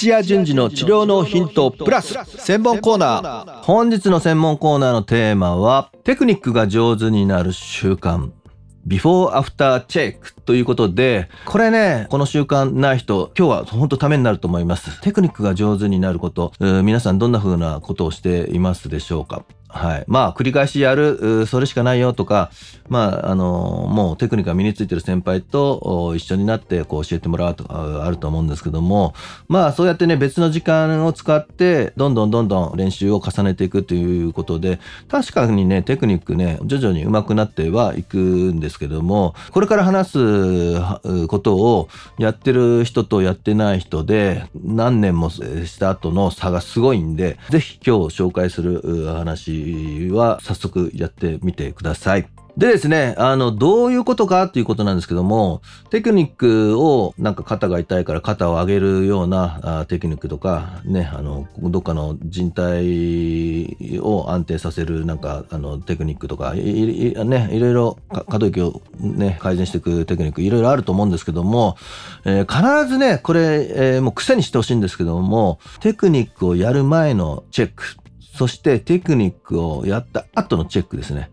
[0.00, 3.62] 土屋順次の治療のヒントプラス専門コーナー。
[3.64, 8.30] 本日の専門コーナーのテーマはテクニックが上手になる習慣。
[8.86, 15.02] ビフォーアフターチェックということで、これね、この習慣ない人、今日は本当ためになると思います。
[15.02, 19.44] テクニックが上手になること、皆さんどんな風なことをしていますでしょうか？
[19.72, 20.04] はい。
[20.08, 22.50] まあ、繰り返しやる、それしかないよとか、
[22.88, 29.14] まあ、あの、もうテクニックが身についてる先輩と一緒になってこう教えてもらうとかあると思うんですけども、
[29.48, 49.59] まあ、そうやってね、別の時間を使って、どんどんどんどん練習を重ねていくということで、確かにね、テクニックね、徐々に上手くなってはいくんですけども、これから話すことをやってる人とやってない人で、何年もした後の差がすごいんで、ぜひ今日紹介する話
[50.12, 52.28] は早速やってみてください。
[52.56, 71.76] でですね、あの、どういうことかっていうことなんですけども、テクニックを、なんか肩が痛いから肩を上げるようなあテクニックとか、ね、あの、どっかの人体を安定させる、なんか、あの、テクニックとか、いいね、いろいろ可動域をね、改善していくテクニック、いろいろあると思うんですけども、
[72.24, 77.84] えー、必ずね、これ、えー、もう癖にしてほしいんですけども、テクニックをやる前のチェック、
[78.40, 81.30] そしてテクニックをやった後のチェックですね。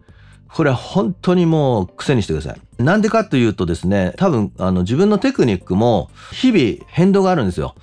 [0.49, 2.83] これは本当にもう癖にしてください。
[2.83, 7.75] なんでかというとですね、多分あの自分のテクニックも日々変動があるんですよ。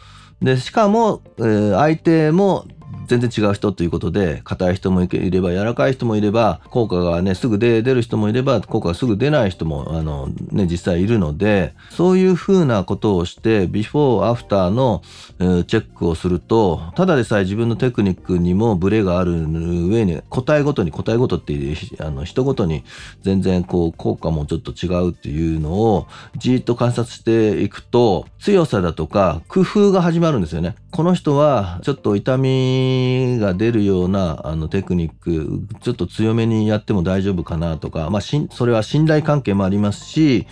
[0.43, 2.67] で、しかも、えー、相手も
[3.07, 15.03] 全然違う人ということで、硬い人もいれば、柔らかい人もいれば、効果がね、すぐ出る人もいれば、効果がすぐ出ない人も、あの、ね、実際いるので、そういうふうなことをして、ビフォー、アフターの、
[15.39, 21.55] え、チェックをすると、ただでさえ自分のテクニックにもブレがある上に、個体ごとに、個体ごとって、
[22.01, 22.85] あの、人ごとに
[23.23, 30.77] 全然こう、効果もちょっと違うっていうのを、じーっと観察していくと、強さだとか、工夫が始まるんですよね。
[30.91, 32.94] この人は、ちょっと痛み
[33.39, 40.47] が出るようなあのテクニック、ちょっと強めにやっても大丈夫かなとか、まあ、それは信頼関係もありますし、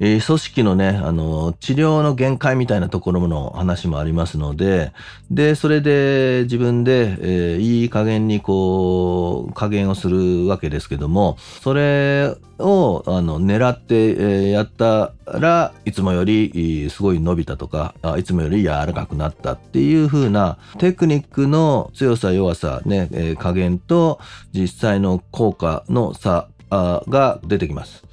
[0.00, 4.92] えー、組織のね、あの、治療の限界みたいなところの話もありますので、
[5.30, 24.20] で、それで自分で、えー、いい加減にこう、加減をするわけですけども、それを、あの、狙って、えー、やったらいつもよりすごい伸びたとかいつもより柔らかくなったっていう風なテクニックの強さ弱さね、えー、加減と
[24.52, 28.04] 実際の効果の差が出てきます。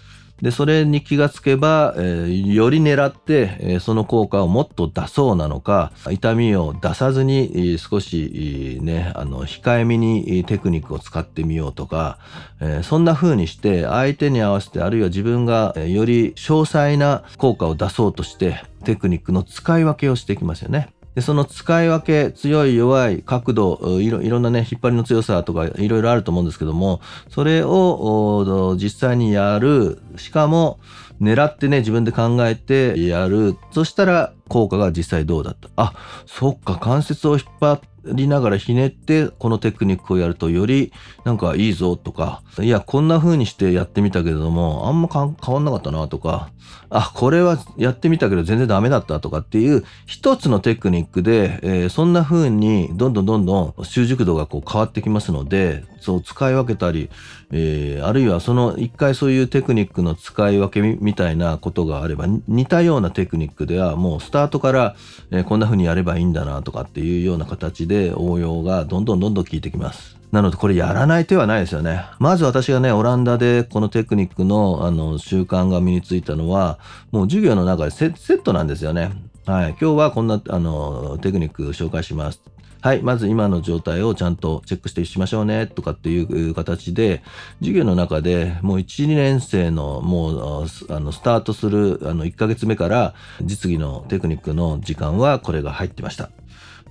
[0.42, 12.20] で、それに気がつけば、えー、より狙って、えー、その効果をもっと出そうなのか、痛みを出さずに、えー、少し、ね、あの、控えめにテクニックを使ってみようとか、
[12.62, 20.90] えそんな風にして相手に合わせて、あるいは自分がより詳細な効果を出そうとして、テクニックの使い分けをしていきますよね。
[21.20, 30.02] でその使い分け強い弱い角度いろいろんなね引っ張りの強さとかいろいろあると思うんですけどもそれを実際にやる。
[30.16, 30.80] しかも
[31.20, 33.58] 狙ってね自分で考えてやる。
[33.72, 35.70] そしたら効果が実際どうだった。
[35.76, 35.94] あ
[36.26, 40.92] そっか関節を引っ張りながらひねってこのテクニックをやるとより
[41.26, 46.50] なんかいいぞとかいやこんな風にしてやってみたけれどもあんま変わんなかったなとか
[46.90, 57.10] あこれはやってみたけど全然ダメだったとかっていう一つのテクニックで、えー、そんな風にどんどんどんどん習熟度がこう変わってきますのでそう使い分けたり、
[57.52, 64.96] えー、あるいはその一回そういうテクニックの使い分けみたいなことがあれば似たようなテクニックではもうスタートから、
[65.32, 70.18] えー、こんな風にやればいいんだなとかっていうような形でで応用がどんどんどんどん効いてきます。
[70.32, 72.06] なのでこれやらない手はないですよね。
[72.20, 76.80] まず私がね、オランダでこのテクニックのあの習慣が身についたのは、
[77.12, 79.12] もう授業の中でセットなんですよね。
[79.46, 79.70] はい。
[79.82, 82.42] 今日はこんなあのテクニックを紹介します。
[82.82, 87.22] はい、まず今の状態をちゃんとチェックしてしましょうねとかっていう形で、
[87.60, 96.30] 授業の中でもう1、2年生のもうあのスタートするあの1ヶ月目から実技のテクニックの時間はこれが入ってました。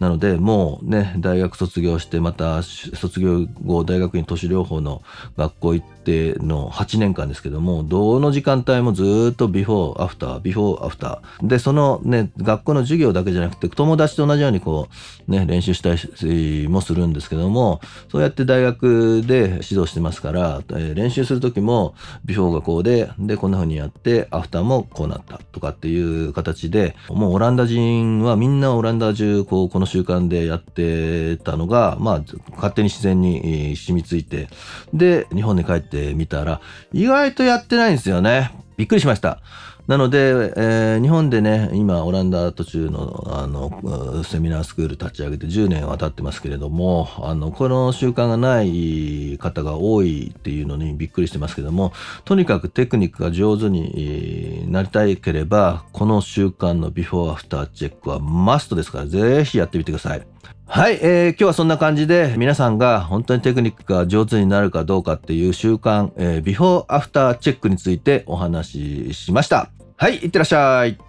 [0.00, 5.02] なので、もうね、大学卒業して、また卒業後、大学院都市療法の
[5.37, 11.46] 学校行っての8年間ですけども、どの時間帯もずっとビフォー、アフター、ビフォー、アフター。
[11.46, 14.88] で、そのね、学校の授業だけじゃなくて、友達と同じようにこ
[15.26, 15.94] う、ね、練習した
[16.26, 17.81] りもするんですけども、
[18.11, 21.94] そうやって大学で指導してますから、えー、練習するときも、
[22.25, 32.23] ビフォーがこうで、で、こんな風にやって、アフターもこうなったとかっていう形で、もうオランダ人はみんなオランダ中、こう、この習慣でやってたのが、まあ、
[32.55, 34.49] 勝手に自然に染みついて、
[34.94, 36.61] で、日本に帰ってみたら、
[36.93, 38.52] 意外とやってないんですよね。
[38.76, 39.40] びっくりしました。
[39.88, 51.94] なので、えー日本でね、今、オランダ途中のあのセミナースクール立ち上げて10年は経ってますけれども、あのこの習慣がない方が多いっていうのにびっくりしてますけども、
[52.26, 60.26] とにかくテクニックが上手になりたいければ、この習慣のビフォーアフターチェックはマストですから、ぜひやってみてください。
[60.67, 69.77] はい、えー今日はそんな感じで皆さんが本当にテクニックが上手になるかどうかっていう習慣、えービフォーアフターチェックについてお話ししました。
[70.00, 71.07] はい、いってらっしゃい。